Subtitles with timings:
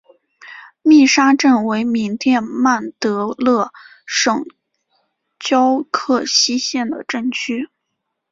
[0.81, 3.71] 密沙镇为缅甸曼德勒
[4.07, 4.43] 省
[5.39, 7.69] 皎克西县的镇区。